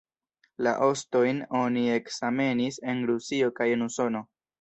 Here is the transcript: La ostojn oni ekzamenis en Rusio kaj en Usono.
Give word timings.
La 0.67 0.71
ostojn 0.85 1.41
oni 1.59 1.83
ekzamenis 1.97 2.79
en 2.95 3.05
Rusio 3.11 3.51
kaj 3.61 3.69
en 3.75 3.85
Usono. 3.89 4.23